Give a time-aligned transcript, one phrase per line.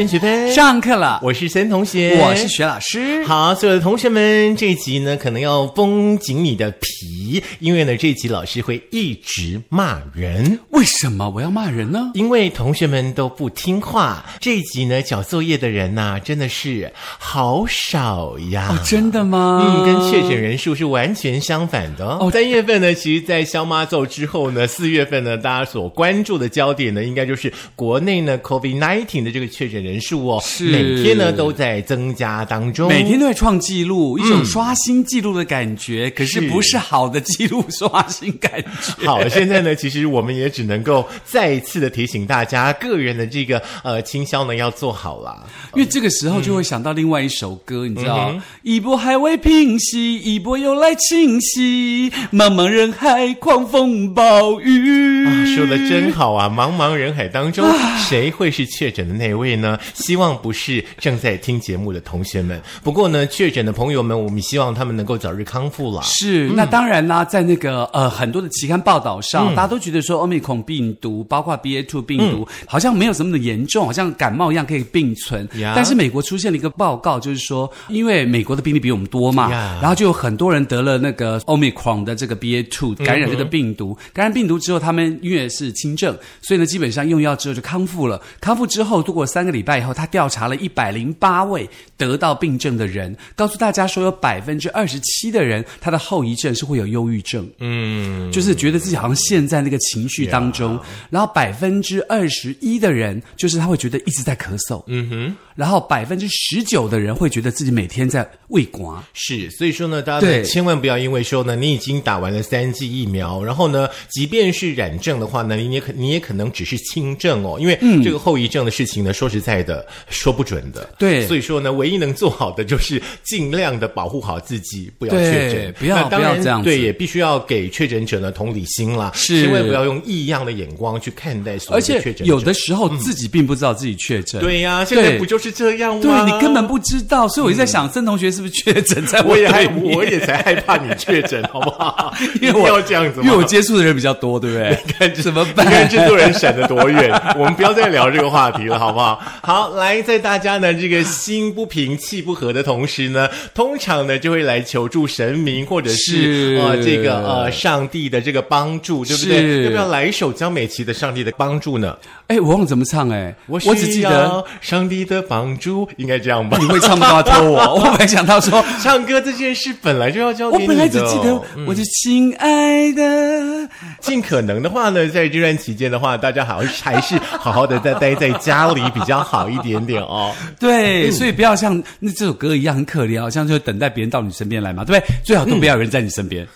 [0.00, 3.22] 森学分上课了，我是森同学，我是学老师。
[3.26, 10.58] 好，所有的同学们，这一集呢可能要绷紧你的皮，因为呢这一集老师会一直骂人。
[10.70, 12.12] 为什么我要骂人呢？
[12.14, 14.24] 因为同学们都不听话。
[14.40, 18.68] 这一集呢交作业的人呐、真的是好少呀。
[18.70, 19.62] 哦，真的吗？
[19.62, 22.30] 嗯，跟确诊人数是完全相反的哦。
[22.32, 39.06] 三月份呢，其实，在消妈咒之后呢，四月份呢，大家所关注的焦点呢，应该就是国内呢 COVID nineteen 的这个确诊人数哦，是每天呢都在增加当中，每天都在创纪录，一种刷新纪录的感觉，可是是不是好的记录刷新感觉。
[39.06, 45.42] 好，现在呢，其实我们也只能够再一次的提醒大家，个人的这个呃倾销呢要做好啦。
[45.74, 55.26] 因为这个时候就会想到另外一首歌，你知道，嗯一波还未平息，一波又来侵袭，茫茫人海，狂风暴雨。
[55.26, 56.48] 啊，说的真好啊！
[56.48, 57.66] 茫茫人海当中，
[58.08, 59.78] 谁会是确诊的那位呢？
[59.94, 62.60] 希望不是正在听节目的同学们。
[62.82, 66.02] 不过呢，确诊的朋友们，我们希望他们能够早日康复啦。
[66.02, 75.48] 是，那当然啦，在那个呃很多的期刊报道上，大家都觉得说欧米孔病毒，包括 BA two 病毒，好像没有什么的严重，好像感冒一样可以并存。
[75.74, 79.48] 但是美国出现了一个报告，就是说，因为美国的病例比我们多嘛，
[79.80, 88.20] 然后就有很多人得了那个 Omicron 的这个 BA two 感染这个病毒，感染病毒之后，他们因为是轻症，所以呢，基本上用药之后就康复了。
[88.40, 100.78] 康复之后，度过三个礼拜以后，他调查了一百零八位得到病症的人，告诉大家说，有百分之二十七的人他的后遗症是会有忧郁症，嗯，就是觉得自己好像陷在那个情绪当中。
[101.10, 109.02] 然后百分之二十一的人，就是他会觉得一直在咳嗽，嗯哼，然后百分之十九的人会觉得自己每天在胃刮。
[109.14, 110.44] 是，所以说呢，大家对。
[110.44, 120.88] 千万不要因为说呢，你已经打完了三剂疫苗，然后呢，即便是染症的话呢，你也可你也可能只是轻症哦，因为这个后遗症的事情呢，说实在的，说不准的。
[120.98, 134.40] 对所以说呢，唯一能做好的就是尽量的保护好自己，不要确诊，不要当要这样子对，也必须要给确诊者呢同理心啦，是千万不要用异样的眼光去看待所有的确诊有的时候自己并不知道自己确诊。
[134.40, 136.02] 对呀、现在不就是这样吗？
[136.02, 142.14] 对你根本不知道，所以我就在想，曾同学是不是确诊在 我也害，我也才害怕你确诊，好不好？
[142.40, 144.78] 因为我要这样子，因为我接触的人比较多，对不对？
[144.98, 145.88] 看怎么你看办？
[145.88, 147.10] 制作人闪得多远？
[147.38, 149.22] 我们不要再聊这个话题了，好不好？
[149.42, 159.64] 好，来，在大家呢这个心不平气不和的同时呢，通常呢就会来求助神明或者是啊呃这个呃上帝的这个帮助，对不对？
[159.64, 161.96] 要不要来一首江美琪的《上帝的帮助》呢？
[162.26, 166.66] 哎，我忘了怎么唱哎，我我只记得上帝的帮助，应该这样吧你？
[166.66, 168.64] 会唱不到拖我，我本来想到说。
[168.82, 171.34] 唱歌这件事本来就要交给你的哦，我本来只记得
[171.66, 173.68] 我的亲爱的，
[174.00, 180.34] 尽可能的话呢，在这段期间的话，大家好还是好好的在待在家里比较好好一点点哦。
[180.58, 185.14] 对，所以不要像那这首歌一样很可怜，好像就等待别人到你身边来嘛，对不对？
[185.24, 186.46] 最好都不要有人在你身边，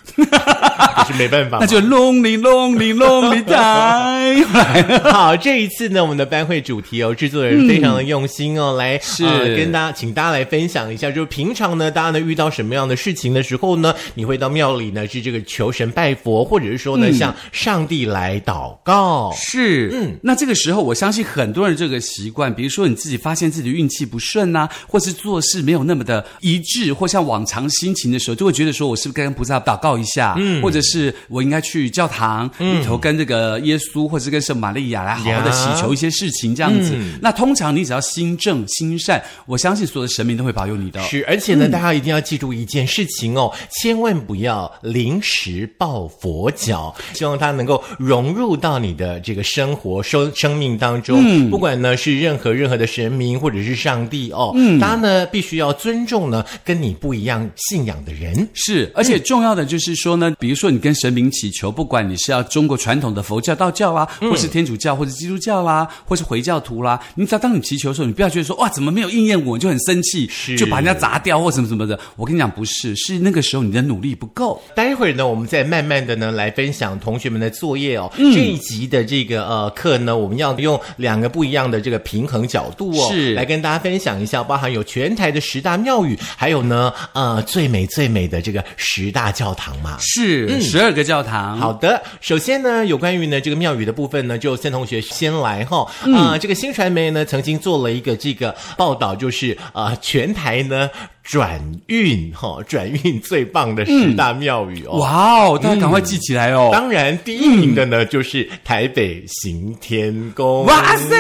[0.97, 4.45] 可是没办法，那就 lonely lonely lonely die。
[5.13, 5.35] 好。
[5.37, 19.33] 这一次呢，我们的班会主题哦，制作人非常的用心哦，来是呃跟大家，请大家来分享一下，就是平常呢，大家呢遇到什么样的事情的时候呢，你会到庙里呢是这个求神拜佛，或者是说呢、向上帝来祷告。
[19.37, 36.97] 是，嗯，那这个时候，我相信很多人这个习惯，比如说你自己发现自己的运气不顺呐、或是做事没有那么的一致，或像往常心情的时候，就会觉得说我是不是该跟菩萨祷告一下，嗯，或者是我应该去教堂里头跟这个耶稣，或者跟圣玛利亚来好好的祈求一些事情，这样子。
[37.21, 41.07] 那通常你只要心正心善，我相信所有的神明都会保佑你的哦。
[41.09, 51.51] 是，而且呢，大家一定要记住一件事情哦，千万不要临时抱佛脚，希望他能够融入到你的这个生活、生生命当中。
[51.51, 58.49] 不管呢是任何任何的神明或者是上帝哦，大家呢必须要尊重呢跟你不一样信仰的人。
[58.55, 71.99] 是，而且重要的就是说呢，比如说你跟神明祈求，不管你是要中国传统的佛教、道教啦，或是天主教，或者基督教啦，或是回教徒啦，你只要当你祈求的时候，你不要觉得说哇，怎么没有应验我，你就很生气，是就把人家砸掉或什么什么的。
[72.17, 74.63] 我跟你讲，不是，是那个时候你的努力不够。
[74.77, 78.13] 待会儿呢，我们再慢慢的呢来分享同学们的作业哦。
[78.15, 89.97] 这一集的这个呃课呢，我们要用两个不一样的这个平衡角度哦，是来跟大家分享一下，包含有全台的十大庙宇，还有呢呃最美最美的这个十大教堂嘛。
[90.01, 95.87] 是十二个教堂，好的，首先呢，有关于呢这个庙宇的部分呢，就森同学先来哈。
[96.15, 100.91] 啊、这个新传媒呢曾经做了一个这个报道，就是啊、全台呢
[101.23, 104.99] 转运哈、转运最棒的十大庙宇哦。
[104.99, 106.71] 哇哦，大家赶快记起来哦。
[106.73, 110.65] 当然，第一名的呢、就是台北行天宫。
[110.67, 111.17] 哇塞！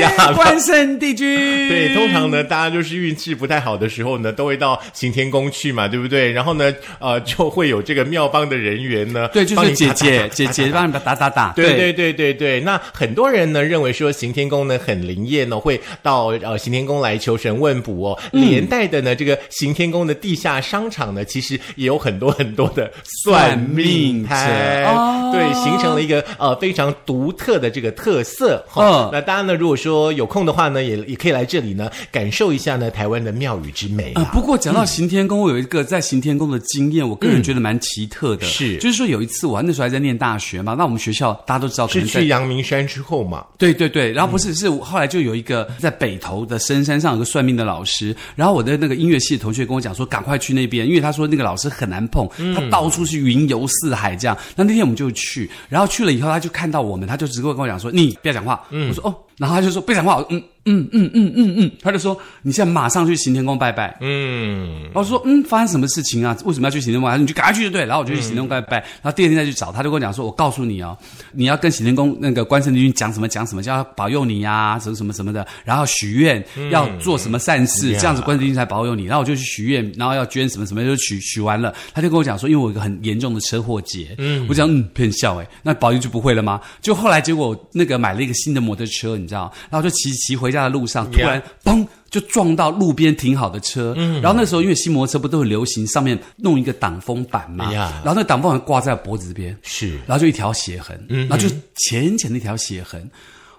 [0.00, 1.26] 呀 关圣帝君。
[1.68, 6.30] 对，通常呢，大家就是运气不太好的时候呢，都会到行天宫去嘛，对不对？
[6.32, 11.52] 然后呢，呃，就会有这个庙方的人员呢，对，就帮姐姐姐姐帮你打打打。
[11.52, 22.90] 对对对对对，那很多人呢认为说行天宫呢很灵验呢，会到呃行天宫来求神问卜哦，连带的呢这个行天宫的地下商场呢，其实也有很多很多的
[23.24, 28.84] 算命摊，命哦对，形成了一个呃非常独特的这个特色哈。
[28.86, 34.30] 嗯那当然呢，如果说有空的话呢，也也可以来这里呢感受一下呢台湾的庙宇之美啊、啊。
[34.32, 38.46] 不过讲到行天宫，我有一个在行天宫的经验，我个人觉得蛮奇特的。
[38.46, 43.44] 是就是说有一次我那时候还在念大学嘛，那我们学校大家都知道，可是去阳明山之后嘛？
[43.58, 54.36] 对对对，然后不是、是后来就有一个在北投的深山上有个算命的老师，然后我的那个音乐系的同学跟我讲说，赶快去那边，因为他说那个老师很难碰，他到处是云游四海这样。
[54.54, 58.62] 那那天我们就去，然后去了以后，他就看到我们，他就直接跟我讲说，你不要讲话。
[58.70, 60.42] 我说哦，然后他就说不讲话，嗯。
[60.66, 63.96] 嗯嗯嗯嗯嗯，他就说你现在马上去行天宫拜拜。
[64.00, 66.36] 嗯，然后我说，嗯，发生什么事情啊？
[66.44, 67.08] 为什么要去行天宫？
[67.08, 67.84] 他说你就赶快去就对。
[67.86, 68.76] 然后我就去行天宫拜拜。
[68.76, 70.96] 然后第二天再去找他，就跟我讲说，我告诉你哦，
[71.32, 75.46] 你要跟行天宫那个关圣帝君讲什么讲什么，叫他保佑你呀、什么什么什么的。
[75.64, 79.04] 然后许愿要做什么善事，呀这样子关圣帝君才保佑你。
[79.04, 86.60] 然后我就去许愿，然后要捐什么什么，就许许完了，他就跟我讲说，因为我有一个很严重的车祸劫，嗯，我讲嗯骗笑哎，那保佑就不会了吗？
[86.80, 91.86] 就后来结果那个买了一个新的摩托车，你知道，然后就骑骑回家的路上，突然嘣。
[92.08, 94.22] 就撞到路边停好的车，嗯。
[94.22, 99.98] 然后那时候因为新摩托车不都很流行，上面弄一个挡风板嘛，哎然后那挡风板挂在脖子这边，是。
[100.06, 103.10] 然后就一条血痕，嗯然后就浅浅的一条血痕，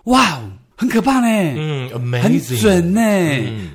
[0.05, 1.89] 哇哦，很可怕呢，嗯
[2.23, 3.01] 很准呢，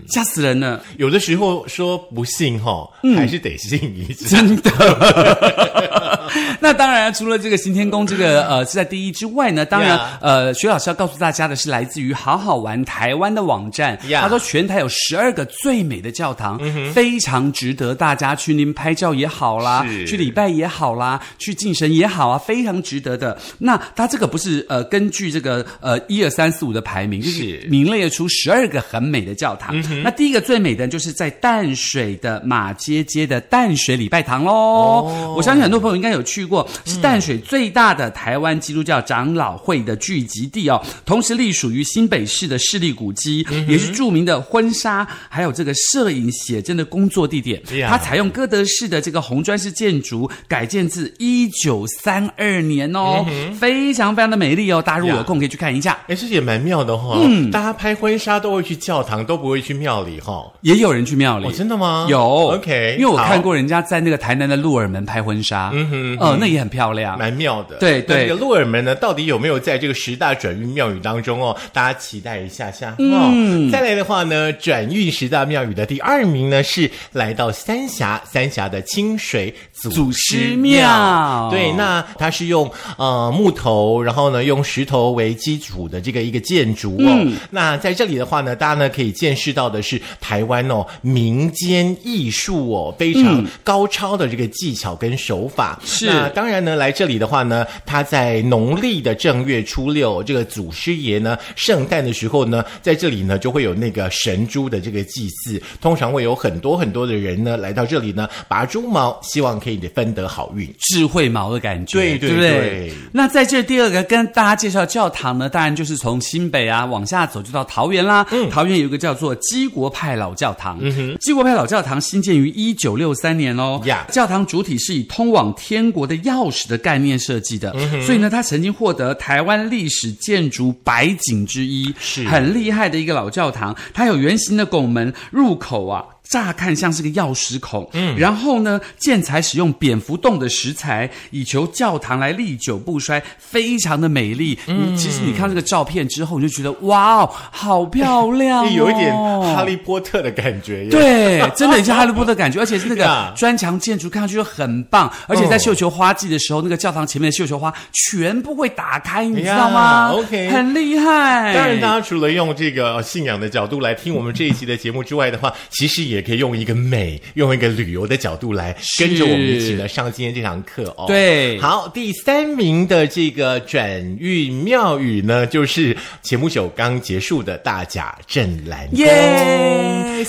[0.09, 0.83] 吓死人了。
[0.97, 4.27] 有的时候说不信哈，还是得信一次。
[4.35, 4.71] 真的。
[6.61, 13.99] 那当然，除了这个行天宫这个呃是在第一之外呢，当然呃，徐老师要告诉大家的是来自于好好玩台湾的网站。
[14.21, 16.59] 他说全台有十二个最美的教堂，
[16.93, 23.37] 非常值得大家去那边拍照也好啦，去礼拜也好啦，去敬神也好啊，非常值得的。
[23.59, 29.75] 那他这个不是呃根据这个呃一二三四五的排名，就是是名列出十二个很美的教堂。
[30.03, 35.35] 那第一个最美的就是在淡水的马街街的淡水礼拜堂喽。
[35.37, 47.61] 我相信很多朋友应该有去过，是淡水最大的台湾基督教长老会的聚集地哦，同时隶属于新北市的市立古迹，也是著名的婚纱还有这个摄影写真的工作地点。
[47.89, 53.25] 它采用哥德式的这个红砖式建筑，改建自一九三二年哦，
[53.59, 54.83] 非常非常的美丽哦。
[54.83, 55.99] 大家如果有空可以去看一下。
[56.09, 57.51] 哎，这也蛮妙的哈、嗯。
[57.51, 62.07] 大家拍婚纱都会去教堂，都不会去庙里哈、也有人去庙里，哦，真的吗？
[62.09, 62.23] 有。
[62.23, 67.19] OK，因为我看过人家在那个台南的鹿耳门拍婚纱，嗯哼，呃，那也很漂亮。
[67.19, 67.77] 蛮妙的。
[67.77, 71.57] 对对个鹿耳门呢，到底有没有在这个十大转运庙宇当中哦？
[71.73, 72.95] 大家期待一下下。
[72.99, 81.49] 嗯，再来的话呢，转运十大庙宇的第二名呢是来到三峡，三峡的清水祖祖师师庙。
[81.51, 87.05] 对，那它是用呃木头，然后呢用石头为基础的这个一个建筑哦。
[87.07, 87.37] 嗯。
[87.51, 95.79] 那在这里的话呢，大家呢可以见识到的是台湾哦民间艺术哦非常高超的这个技巧跟手法。
[95.83, 96.07] 嗯是。
[96.07, 110.69] 那当然呢，来这里的话呢，它在农历的正月初六，这个祖师爷呢圣诞的时候呢，在这里呢就会有那个神猪的这个祭祀，通常会有很多很多的人呢来到这里呢拔猪毛，希望可以分得好运。
[110.79, 118.27] 智慧毛的感觉，对对不对对那在这第二个跟大家介绍教堂呢，当然就是从新北啊往下走就到桃园啦。
[118.31, 123.81] 嗯桃园有一个叫做基国派老教堂，嗯、基国派老教堂新建于一九六三年哦。
[123.85, 133.77] 呀教堂主体是以通往天国的钥匙的概念设计的，嗯所以呢，它曾经获得台湾历史建筑百景之一，是很厉害的一个老教堂。
[133.95, 136.05] 它有圆形的拱门，入口啊。
[136.29, 144.59] 乍看像是个钥匙孔，嗯，然后呢，建材使用蝙蝠洞的石材，以求教堂来历久不衰，非常的美丽。
[144.67, 150.91] 嗯，其实你看这个照片之后，你就觉得哇哦，好漂亮、哦，有一点哈利波特的感觉耶。
[150.91, 155.13] 对，真的很像哈利波特的感觉，而且是那呀个 砖墙建筑，看上去就很棒。
[155.27, 161.53] 而且在绣球花季的时候，那个教堂前面的绣球花全部会打开，你知道吗？OK 很厉害。
[161.53, 171.07] 当然，大家除了用这个呃信仰的角度来听我们这一期的节目之外的话，其实也可以用一个美，用一个旅游的角度来跟着我们一起呢上今天这堂课哦。
[171.07, 173.89] 对好，第三名的这个转
[174.19, 178.99] 运妙语呢，就是前不久刚结束的大甲镇澜宫。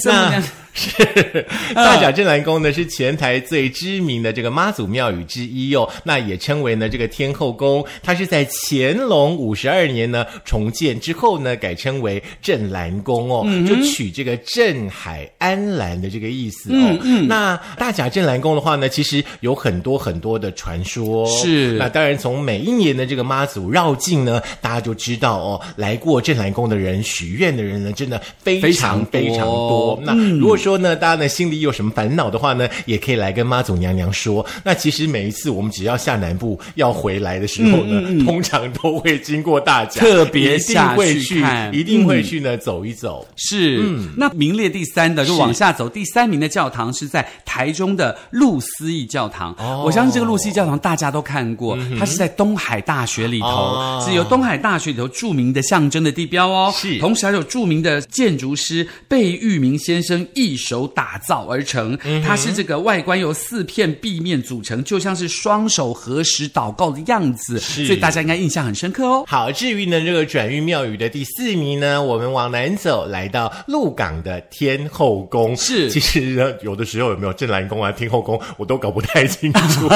[0.05, 0.41] 那
[0.73, 7.85] 娘 大甲镇澜宫呢是全台最知名的这个妈祖庙宇之一哦，那也称为呢这个天后宫。
[8.01, 16.99] 它是在乾隆五十二年呢重建之后呢，改称为镇澜宫哦，就取这个镇海安澜的这个意思哦。
[17.27, 21.25] 那大甲镇澜宫的话呢，其实有很多很多的传说。
[21.27, 29.99] 是那当然从每一年的这个妈祖绕境呢，大家就知道哦，来过镇澜宫的人、许愿的人呢，真的非非常常非常多多。
[30.03, 34.45] 那如果说呢，大家呢心里有什么烦恼的话呢，也可以来跟妈祖娘娘说。
[34.63, 43.27] 那其实每一次我们只要下南部要回来的时候呢，通常都会经过大甲，特别一定下会去，一定会去呢走一走。
[43.35, 49.53] 是，嗯那名列第三的就往下走，第三名的教堂是在台中的路思义教堂。
[49.59, 56.73] 哦我相信这个路思义教堂大家都看过，它是在东海大学里头，哦是由东海大学里头著名的象征的地标哦。
[56.75, 61.97] 是同时还有著名的建筑师贝聿铭先生一手打造而成。
[62.23, 69.23] 它是这个外观由四片壁面组成，就像是双手合十祷告的样子，是所以大家应该印象很深刻哦。
[69.27, 75.55] 好，至于呢这个转运庙宇的第四名呢，我们往南走，来到鹿港的天后宫。
[75.55, 79.89] 是其实呢，有的时候有没有镇澜宫啊、天后宫，我都搞不太清楚。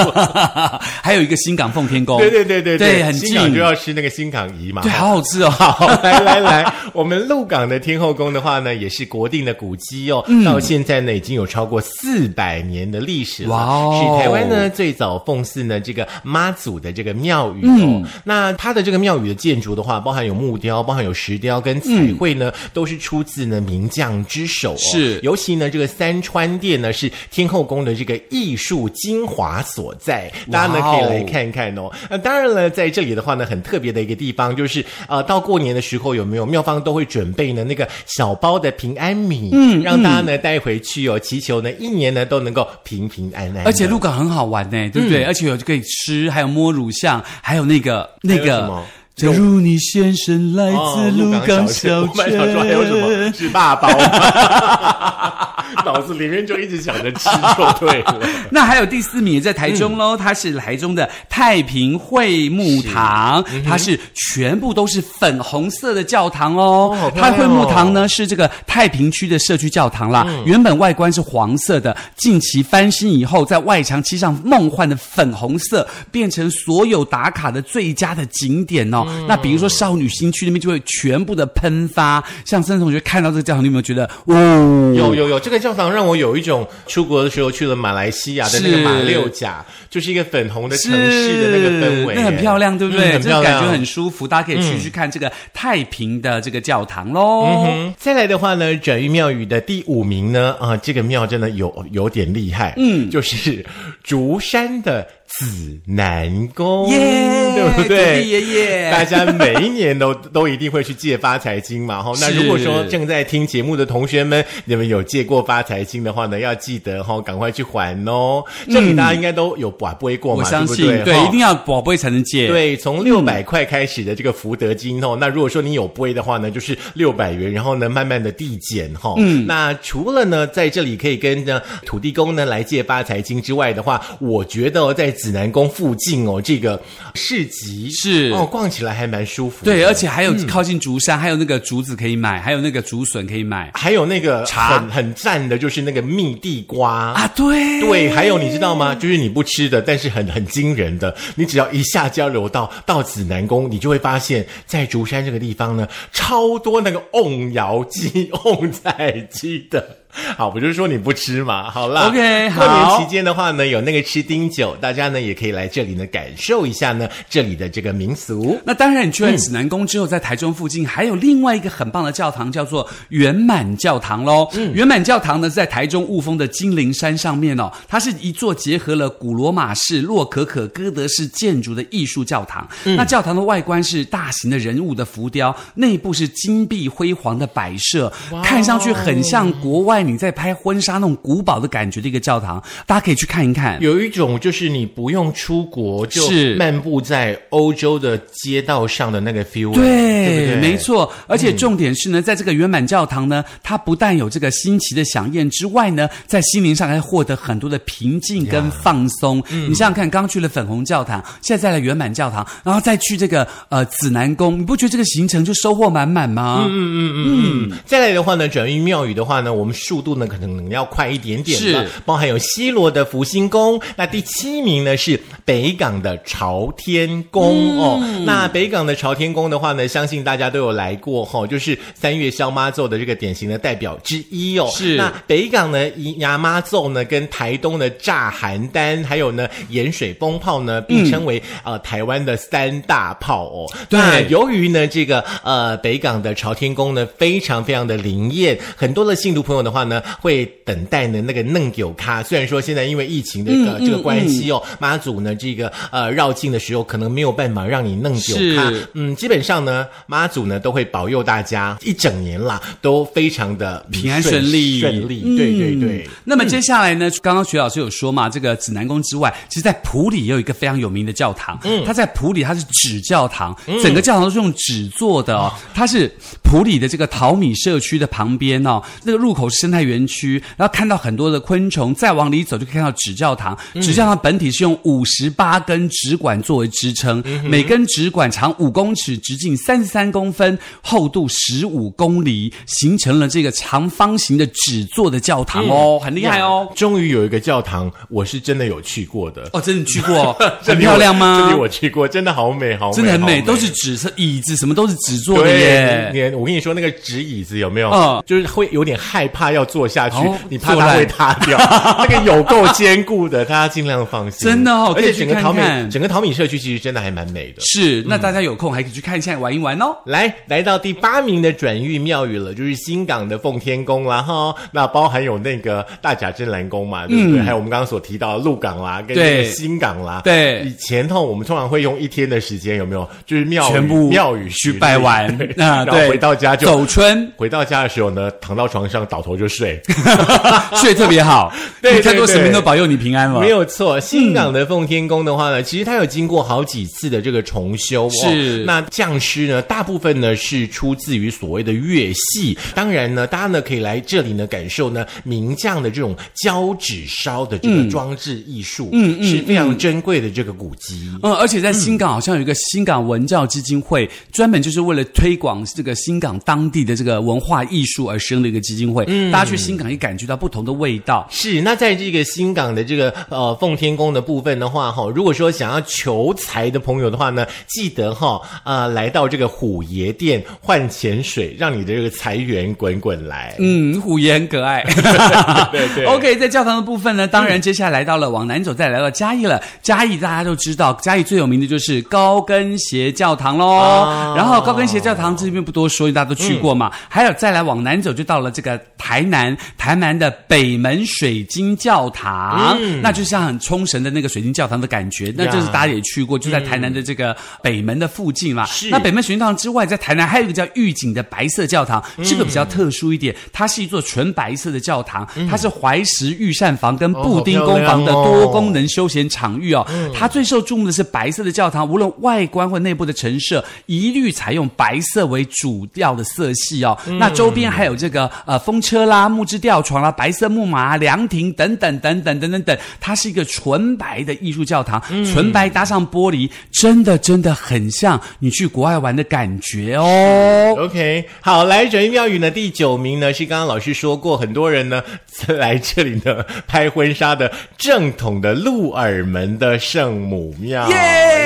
[1.01, 4.81] 还有一个新港奉天宫，对对对对对很近新港就要吃那个新港仪嘛。
[4.81, 5.49] 对，好好吃哦。
[5.51, 17.77] 好，来来来，我们鹿港的天后宫的话呢，也是国定的古迹哦，嗯到现在呢已经有超过四百年的历史了，哇哦是台湾呢最早奉祀呢这个妈祖的这个庙宇哦。
[17.79, 24.77] 嗯那它的这个庙宇的建筑的话，包含有木雕，包含有石雕跟彩绘呢，都是出自呢名匠之手哦。
[24.77, 31.91] 是尤其呢这个三川殿呢是天后宫的这个艺术精华所在，大家呢哦可以来看看哦。
[32.09, 43.65] 那当然了，在这里的话呢，很特别的一个地方就是呃，到过年的时候有没有庙方都会准备呢那个小包的平安米，嗯，让大家呢带回去哦，祈求呢一年呢都能够平平安安。
[43.65, 45.23] 而且鹿港很好玩呢，对不对？
[45.23, 48.83] 而且有可以吃，还有摸乳像，还有那个那个。
[49.15, 55.46] 假如你先生来哦自鹿港小镇我本来想说还有什么是霸包吗？
[55.85, 58.19] 脑子里面就一直想着吃就对了。
[58.49, 66.95] 那还有第四名也在台中喽，它是台中的太平会木堂，它是全部都是粉红色的教堂哦。
[66.99, 79.05] 好漂亮哦太会幕堂呢是这个太平区的社区教堂啦，原本外观是黄色的，近期翻新以后，在外墙漆上梦幻的粉红色，变成所有打卡的最佳的景点哦。
[79.27, 84.93] 那比如说少女新区那边就会全部的喷发，像森同学看到这个教堂，你有没有觉得哦？
[84.95, 93.11] 有有有，这个教堂让我有一种出国的时候去了马来西亚的那个马六甲，就是一个粉红的城市的那个氛围，那很漂亮，对不对？
[93.11, 97.65] 嗯很漂亮，这个感觉很舒服，大家可以去去看这个太平的这个教堂喽。
[97.67, 103.65] 嗯，再来的话呢，转运庙宇的第五名呢，啊，这个庙真的有有点厉害，嗯，就是
[104.03, 108.23] 竹山的紫南宫，耶对不对？
[108.23, 112.13] 爷爷大家每一年都 都一定会去借发财金嘛，哈。
[112.21, 118.43] 那如果说正在听节目的同学们，你们有借过发财金的话呢，要记得哈，赶快去还哦。
[118.69, 121.13] 这里大家应该都有把杯过嘛，我相信，对不对？
[121.15, 122.47] 哈一定要宝贝才能借。
[122.47, 136.81] 对，从六百块开始的这个福德金哦，那如果说你有杯的话呢，就是六百元，然后呢慢慢的递减哈、嗯，那除了呢在这里可以跟呢土地公呢来借发财金之外的话，我觉得、哦、在指南宫附近哦，这个
[137.15, 139.71] 市集是哦，逛起来还蛮舒服的。
[139.71, 147.27] 对，而且还有靠近竹山，还有那个竹子可以买，还有那个竹笋可以买还有那个茶很很赞的，就是那个蜜地瓜啊。
[147.35, 148.95] 对对，还有你知道吗？
[148.95, 159.97] 就是你不吃的，但是很很惊人的，你只要一下交流到到紫南宫，你就会发现，在竹山这个地方呢，超多那个瓮窑鸡、 瓮菜鸡的。
[160.37, 168.59] 好，不就是说你不吃嘛，好啦 OK，过年期间的话呢，有那个吃丁酒，大家呢也可以来这里呢感受一下呢这里的这个民俗。
[168.65, 174.47] 那当然，你去完指南宫之后，在台中附近还有另外一个很棒的教堂，叫做圆满教堂喽。
[174.53, 182.67] 嗯圆满教堂呢在台中雾峰的金陵山上面哦，它是一座结合了古罗马式、洛可可、哥德式建筑的艺术教堂。
[182.83, 188.11] 那教堂的外观是大型的人物的浮雕，内部是金碧辉煌的摆设，
[188.43, 193.77] 看上去很像国外你在拍婚纱那种古堡的感觉的一个教堂，大家可以去看一看。
[193.81, 199.83] 有一种就是你不用出国就是漫步在欧洲的街道上的那个 feel，对，
[200.25, 200.61] 对不对？
[200.61, 201.11] 没错。
[201.27, 209.43] 而且重点是呢，在这个圆满教堂呢，它不但有这个新奇的响宴之外呢，在心灵上还获得很多的平静跟放松。
[209.49, 216.65] 你想想看，刚去了粉红教堂，现在再来圆满教堂，然后再去这个呃紫南宫，你不觉得这个行程就收获满满吗？
[216.67, 227.99] 嗯嗯，再来的话呢，转运庙宇的话呢，我们数速度呢可能要快一点点了是，包含有西罗的福星宫，那第七名呢是北港的朝天宫、哦。
[228.23, 234.69] 那北港的朝天宫的话呢，相信大家都有来过哈、哦，就是三月消妈奏的这个典型的代表之一哦。
[234.71, 243.65] 是那北港呢，牙妈奏呢，跟台东的炸邯郸，还有呢盐水风炮呢，并称为、呃台湾的三大炮哦。
[243.89, 252.21] 对那由于呢这个呃北港的朝天宫呢，非常非常的灵验，很多的信徒朋友的话呢，会等待呢那个嫩酒咖。
[252.23, 258.71] 虽然说现在因为疫情的、呃这个关系哦，妈祖呢这个呃绕境的时候，可能没有办法让你嫩酒咖。
[258.93, 265.21] 嗯，基本上呢，妈祖呢都会保佑大家一整年啦，都非常的平安顺利顺利。
[265.37, 266.07] 对对对。
[266.23, 267.09] 那么接下来呢？
[267.21, 271.59] 刚刚徐老师有说嘛，这个指南宫之外，其实，在普里也有一个非常有名的教堂。
[271.63, 275.51] 嗯，它在普里，它是纸教堂，整个教堂都是用纸做的哦。
[275.73, 276.11] 它是
[276.43, 283.57] 普里的这个淘米社区的旁边哦，那个入口是生态园区，然后看到很多的昆虫，再往里走就可以看到纸教堂。
[283.81, 296.71] 纸教堂本体是用五十八根纸管作为支撑，每根纸管长五公尺，直径三十三公分，厚度十五公里，形成了这个长方形的纸做的教堂哦，很厉害哦。
[296.73, 299.49] 终于有一个教堂，我是真的有去过的。
[299.51, 300.31] 哦，真的去过，
[300.63, 301.41] 很漂亮吗？
[301.41, 306.33] 这里我去过，真的好美，好美，真的很美，都是纸，色椅子，什么都是纸做的对，耶。
[306.33, 307.89] 我跟你说，那个纸椅子有没有？
[307.89, 311.57] 嗯就是会有点害怕要做下去，哦你怕它会塌掉。
[311.99, 314.47] 那个有够坚固的，大家尽量放心。
[314.47, 315.61] 真的哦而且整个淘米
[315.91, 317.61] 整个淘米社区其实真的还蛮美的。
[317.61, 319.97] 是，那大家有空还可以去看一下，玩一玩哦。
[320.05, 324.53] 来，来到第八名的转运庙宇了，就是新港的奉天宫啦哈。
[324.71, 327.41] 那包含有那个大甲镇澜宫嘛，对不对？
[327.41, 330.21] 还有我们刚刚所提到的鹿港啦，跟那个新港啦。
[330.23, 333.07] 对以前哈，我们通常会用一天的时间，有没有？
[333.25, 339.81] 就是庙宇全部庙宇去拜完那，啊， 然后对，回到家就走春，回到家的时候呢，躺到床上倒头就睡，
[340.75, 341.53] 睡特别好。
[341.81, 343.39] 对你太多神明都保佑你平安了。
[343.39, 343.99] 没有错。
[343.99, 348.09] 新港的奉天宫的话呢，其实它有经过好几次的这个重修哦。
[348.09, 352.57] 是那匠师呢，大部分呢是出自于所谓的乐系。
[352.73, 361.09] 当然呢，大家呢可以来这里呢感受呢名匠的这种胶纸烧的这个装置艺术，嗯嗯，是非常珍贵的这个古迹。
[361.23, 369.05] 嗯，而且在新港好像有一个新港文教基金会，专门就是为了推广这个新港当地的这个文化艺术而生的一个基金会。
[369.07, 371.27] 嗯，大家去新港也感觉到不同的味道。
[371.29, 383.53] 是，那在这个新港的这个呃奉天宫的部分的话，哈，如果说想要求财的朋友的话呢，记得哈呃来到这个虎爷殿换钱水，让你的这个财源滚滚来。
[383.59, 384.83] 嗯，虎爷很可爱。
[385.71, 389.61] 对对 OK，在教堂的部分呢，当然接下来来到了往南走，再来到嘉义了。
[389.83, 393.75] 嘉义大家都知道，嘉义最有名的就是高跟鞋教堂喽。
[393.75, 396.91] 啊然后高跟鞋教堂这边不多说，大家都去过嘛。
[397.07, 405.33] 还有再来往南走，就到了这个台南，台南的北门水晶教堂，那就像很冲绳的那个水晶教堂的感觉。
[405.37, 408.65] 那就是大家也去过，就在台南的这个北门的附近嘛。
[408.65, 419.85] 是那北门水晶教堂之外，在台南还有一个叫玉井的白色教堂，这个比较特殊一点，它是一座纯白色的教堂，它是怀石御膳房跟布丁工房的多功能休闲场域哦。
[420.13, 426.97] 它最受注目的是白色的教堂，无论外观或内部的陈设，一律采用白色为主要的色系哦。
[427.19, 440.75] 那周边还有这个呃风车啦、木质吊床啦、白色木马、凉亭等等等等等等等，它是一个纯白的艺术教堂，纯白搭上玻璃，真的真的很像你去国外玩的感觉哦。
[440.77, 445.01] OK，好，来转运庙宇呢，第九名呢是刚刚老师说过，很多人呢
[445.47, 450.95] 来这里呢拍婚纱的正统的鹿耳门的圣母庙耶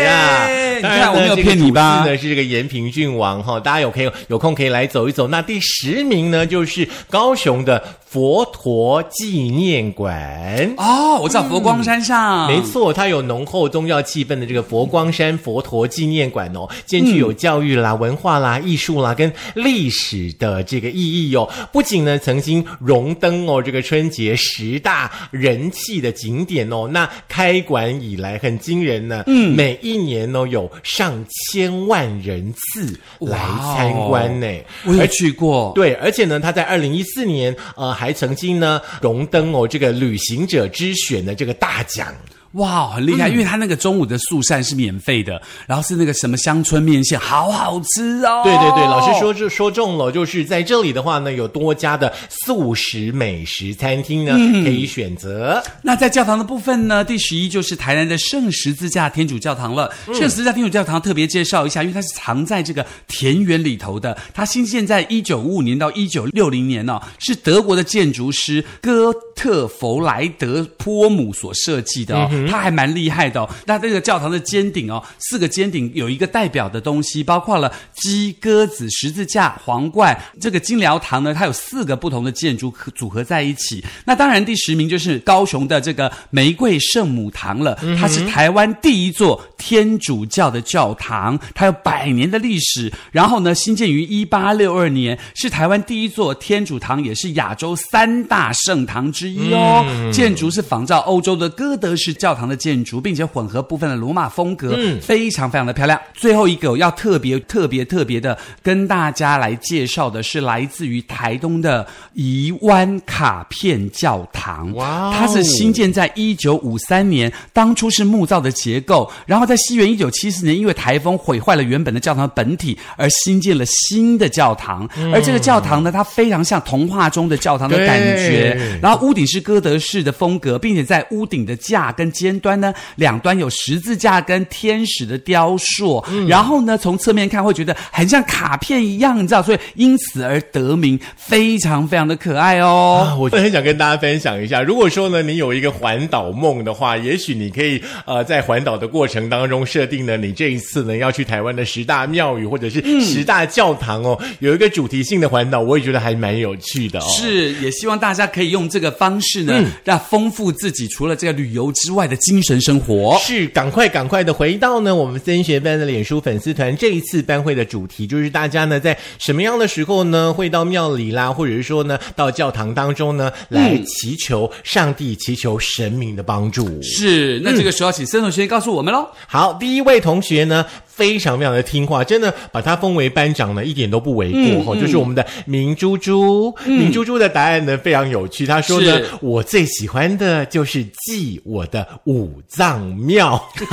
[0.06, 0.61] 呀。
[0.82, 5.28] 然呢看我没有骗你吧是这个延平郡王哈，大家有可以有空可以来走一走。
[5.28, 10.74] 那第十名呢就是高雄的佛陀纪念馆。
[10.76, 21.48] 哦，我知道佛光山上，没错，它有浓厚宗教气氛的这个佛光山佛陀纪念馆哦，兼具有教育啦、文化啦、艺术啦跟历史的这个意义哦。
[21.72, 33.40] 不仅呢曾经荣登哦这个春节十大人气的景点哦，那开馆以来很惊人呢，嗯，每一年哦有上千万人次来
[33.74, 34.48] 参观呢。
[34.84, 35.72] 我有去过。
[35.74, 42.12] 对，而且呢，他在二零一四年，呃，还曾经呢荣登哦这个旅行者之选的这个大奖。
[42.54, 48.42] 哇，很厉害，因为他那个中午的素膳是免费的，然后是那个什么乡村面线，好好吃哦。
[48.44, 54.34] 对对对，老师说这说中了，就是在这里的话呢，有多家的素食美食餐厅呢、
[54.64, 55.64] 可以选择。
[55.82, 59.90] 那在教堂的部分呢，第十一就是台南的圣十字架天主教堂了。
[60.08, 64.18] 圣十字架天主教堂特别介绍一下，因为它是藏在这个田园里头的。
[64.34, 73.50] 它新建在一九五五年到一九六零年呢、是德国的建筑师哥特弗莱德波姆所设计的哦，它还蛮厉害的哦。
[73.66, 80.18] 那这个教堂的尖顶哦，四个尖顶有一个代表的东西，包括了鸡、鸽子、十字架、皇冠。
[80.40, 83.84] 这个金辽堂呢，它有四个不同的建筑组合在一起。
[84.06, 92.92] 那当然，第十名就是高雄的这个玫瑰圣母堂了，它是台湾第一座天主教的教堂，它有百年的历史。
[93.12, 99.86] 然后呢，新建于一八六二年，是台湾第一座天主堂，也是亚洲三大圣堂之一哦。
[100.12, 106.00] 建筑是仿照欧洲的哥德式教堂的建筑，并且混合部分的罗马风格，非常非常的漂亮。
[106.14, 114.74] 最后一个要特别特别特别的跟大家来介绍的是来自于台东的宜湾卡片教堂。
[114.74, 124.88] 哇哦它是新建在一九五三年，当初是木造的结构，然后在西元一九七四年，因为台风毁坏了原本的教堂本体，而新建了新的教堂。
[125.14, 136.04] 而这个教堂呢，它非常像童话中的教堂的感觉，然后屋顶是哥德式的风格，并且在屋顶的架跟尖端呢，两端有十字架跟天使的雕塑。
[136.28, 143.08] 然后呢，从侧面看会觉得很像卡片一样，你知道，所以因此而得名，非常非常的可爱哦。
[143.08, 157.06] 啊，我很想跟大家分享一下，如果说呢，你有一个环岛梦的话，也许你可以呃，在环岛的过程当中设定呢，你这一次呢要去台湾的十大庙宇或者是十大教堂哦，有一个主题性的环岛，我也觉得还蛮有趣的哦。
[157.10, 163.18] 是，也希望大家可以用这个方式呢，让丰富自己除了这个旅游之外的精神生活。
[163.20, 176.70] 是，赶快赶快的回到呢我们森学班的脸书粉丝团，这一次班会的主题就是大家呢在什么样的时候呢会到庙里啦，或者是说呢到教堂当中呢来祈求上帝、祈求神明的帮助。
[176.82, 179.08] 是，那这个时候请森同学告诉我们喽。
[179.28, 180.66] 好，第一位同学呢，
[181.02, 193.44] 非常非常的听话，真的把他封为班长呢，一点都不为过哈、就是我们的明珠珠，明珠珠的答案呢非常有趣，他说呢，我最喜欢的就是祭我的五脏庙。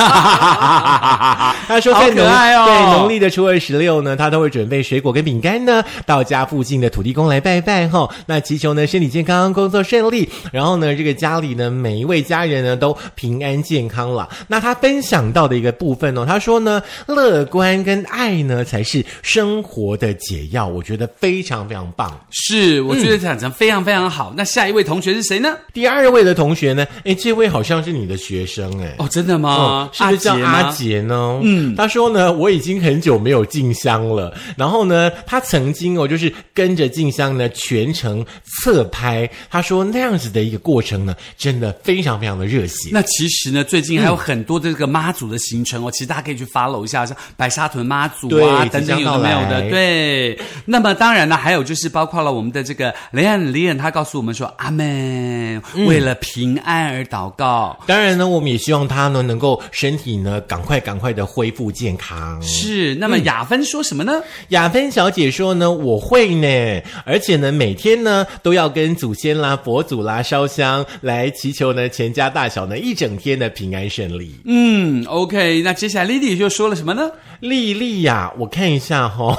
[1.68, 8.08] 他说在好农可爱哦对农历的初二十六呢，他都会准备水果跟饼干呢，到家附近的土地公来拜拜哈。
[8.24, 14.26] 那祈求呢身体健康，工作顺利，然后呢这个家里呢每一位家人呢都平安健康了。
[14.46, 16.82] 那他分享到的一个部分哦，他说呢
[17.18, 22.16] 乐观跟爱呢才是生活的解药，我觉得非常非常棒。
[22.30, 24.32] 是，我觉得讲成非常非常好。
[24.36, 25.56] 那下一位同学是谁呢？
[25.72, 28.94] 第二位的同学呢，哎，这位好像是你的学生哎。
[28.98, 29.90] 哦，真的吗哦？
[29.92, 31.40] 是不是叫阿杰呢？
[31.42, 34.32] 嗯，他说呢，我已经很久没有进香了。
[34.56, 38.24] 然后呢，他曾经哦，就是跟着进香呢，全程
[38.62, 39.28] 侧拍。
[39.50, 42.90] 他说那样子的一个过程呢，真的非常非常的热血。
[42.92, 49.68] 那其实呢，最近还有很多的这个妈祖的行程哦，其实大家可以去 follow 一下，像白沙屯妈祖啊对等等有没有的。
[49.70, 57.78] 对，那么当然呢，还有就是包括了我们的这个雷恩雷恩，他告诉我们说，阿门，为了平安而祷告。
[57.86, 62.40] 当然呢，我们也希望他呢能够身体呢赶快赶快的恢复健康。
[62.42, 64.20] 是，那么雅芬说什么呢？
[64.48, 74.34] 雅芬小姐说呢，我会呢，而且呢，每天呢都要跟祖先啦、佛祖啦烧香，来祈求呢全家大小呢一整天的平安顺利。
[74.44, 77.10] 嗯，OK，那接下来 Lily 就说了什么呢？
[77.40, 79.36] 丽丽呀，我看一下哈、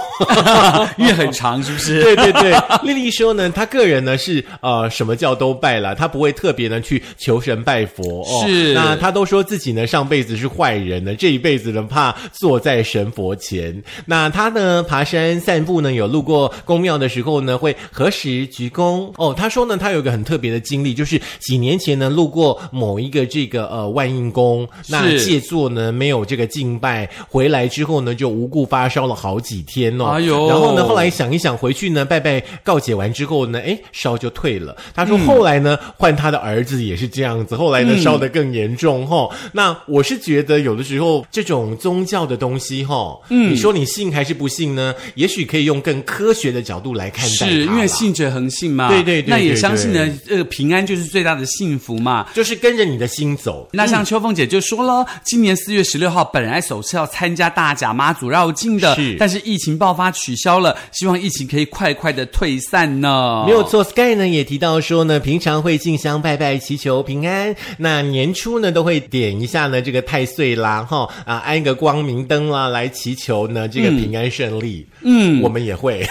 [0.98, 2.02] 因为很长，是不是？
[2.04, 8.46] 对对对，丽丽说呢，她个人呢是呃什么教都拜了，她不会特别呢去求神拜佛哦。
[8.48, 13.84] 是那她都说自己呢上辈子是坏人呢，这一辈子呢怕坐在神佛前。
[14.06, 19.34] 那她呢爬山散步呢，有路过宫庙的时候呢，会何时鞠躬哦。
[19.36, 30.06] 她说呢，她有一个很特别的经历，就是几年前呢路过某一个这个呃万应宫，那借座呢没有这个敬拜，回来之后呢就无故发烧了好几天哦。
[30.06, 31.10] 哎呦然后呢后来。
[31.10, 34.78] 想一想，回去呢拜拜告解完之后呢，哎，烧就退了。
[34.94, 44.94] 他说后来呢，换他的儿子也是这样子，后来呢烧的更严重吼、那我是觉得有的时候这种宗教的东西吼，嗯，你说你信还是不信呢？
[45.16, 52.28] 也许可以用更科学的角度来看待是因为信者恒信嘛，对对对那也相信呢对，呃，平安就是最大的幸福嘛。
[52.36, 53.68] 就是跟着你的心走。
[53.74, 63.44] 那像秋凤姐就说了，今年四月十六号本来首次要参参加大甲妈祖绕境的，是但是疫情爆发取消了，希望疫情可以快快的退散呢。
[63.46, 74.88] 没有错，Sky 呢也提到说呢，平常会进香拜拜祈求平安，那年初呢都会点一下呢这个太岁啦，哈啊安一个光明灯啦，来祈求呢这个平安顺利。
[75.02, 76.04] 嗯，我们也会。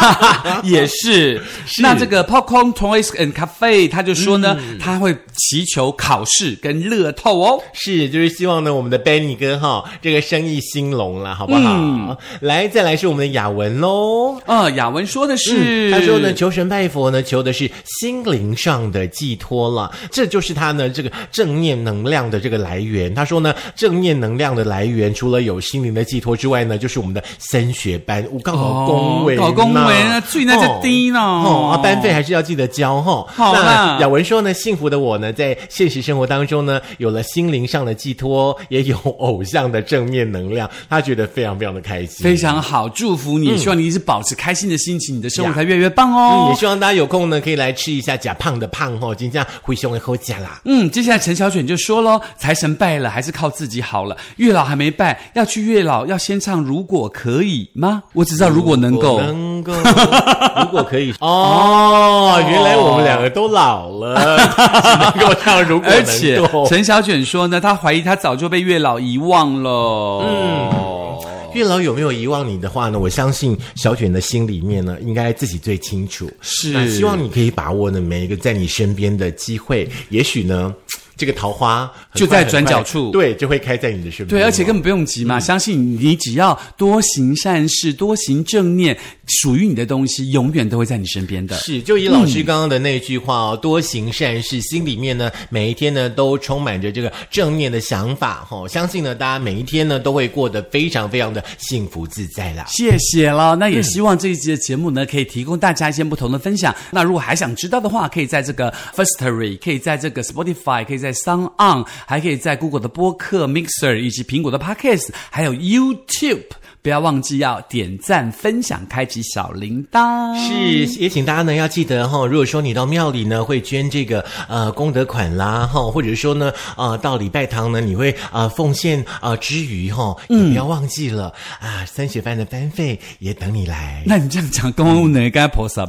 [0.64, 1.40] 也是。
[1.66, 7.62] 是那这个 Popcorn Toys and Cafe 他就说呢，他会祈求考试跟乐透哦。
[7.74, 11.74] 是，就是希望呢，我们的 Benny 哥哈，这个生意兴隆了，好不好？
[11.76, 14.38] 嗯来，再来是我们的雅文喽。
[14.46, 23.14] 啊，雅文说的是，嗯他说呢，求神拜佛呢，求的是心灵上的寄托了，这就是他呢这个正念能量的这个来源。
[23.14, 31.20] 他说呢，正念能量的来源除了有心灵的寄托之外呢，就是我们的升学班，我刚好恭维、搞恭维啊，最那就低呢。
[31.20, 33.24] 哦，啊，班费还是要记得交哈。
[33.28, 46.56] 好那雅文说呢，幸福的我呢，在现实生活当中呢，有了心灵上的寄托，也有偶像的正面能量，他觉得非常非常的开心，非常好，祝福你，希望你一直保持开心的心情，你的生活才越来越棒嗯，哦也。
[46.56, 50.60] 希望大家有空呢，可以来吃一下假胖的胖哦，今天回胸的后假啦。
[50.64, 54.16] 嗯，接下来陈小卷就说喽，财神拜了，还是靠自己好了。
[54.36, 58.02] 月老还没拜，要去月老，要先唱《如果可以》吗？
[58.12, 59.20] 我只知道如果能够。
[59.20, 59.72] 能够，
[60.62, 66.66] 如果可以哦，原来我们两个都老了，只能够唱如果能而且够。
[66.66, 70.25] 陈小卷说呢，他怀疑他早就被月老遗忘了。
[70.26, 72.98] 嗯，月老有没有遗忘你的话呢？
[72.98, 76.30] 我相信小卷的心里面呢，应该自己最清楚。
[76.40, 80.74] 是那希望你可以把握呢每一个在你身边的机会，也许呢，
[81.16, 84.40] 这个桃花就在转角处对，就会开在你的身边。
[84.40, 91.56] 对，而且根本不用急嘛，相信你只要多行善事，多行正念，属于你的东西永远都会在你身边的。
[91.56, 98.68] 是，就以老师刚刚的那句话哦，多行善事，心里面呢，每一天呢都充满着这个正面的想法哈、哦。
[98.68, 102.66] 相信呢，大家每一天呢都会过得非常非常的幸福自在啦。
[102.68, 106.74] 谢谢了，那也希望这一集的节目呢，可以提供大家一些不同的分享。
[106.90, 116.42] 那如果还想知道的话，可以在这个 Firstory，可以在这个 Spotify，可以在在 Sound On，还可以在 Google 的播客 Mixer，以及苹果的 Podcast，还有 YouTube。
[116.86, 120.32] 不要忘记要点赞、分享、开启小铃铛。
[120.38, 131.24] 是，也请大家呢要记得哈、如果说你到庙里呢会捐这个呃功德款啦哈、或者说呢呃到礼拜堂呢你会呃奉献呃之余哈、也不要忘记了、
[131.58, 134.04] 啊三学班的班费也等你来。
[134.06, 135.84] 那你这样讲，公务能该菩萨。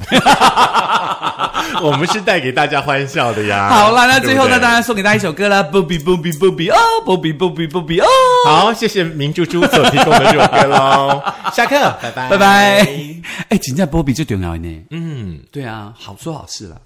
[1.83, 3.69] 我们是带给大家欢笑的呀。
[3.69, 8.07] 好啦，那最后呢，当然送给大家一首歌啦，Bobby Bobby Bobby 哦，Bobby Bobby Bobby 哦，
[8.47, 11.23] 好，谢谢明珠珠所提供的这首歌喽。
[11.53, 12.87] 下课，拜拜，拜拜。
[13.49, 14.85] 哎，真正 Bobby 最重要呢。
[14.91, 16.79] 嗯，对啊，好说好事了。